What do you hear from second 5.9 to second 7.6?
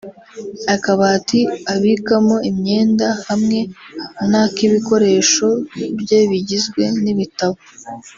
bye bigizwe n’ibitabo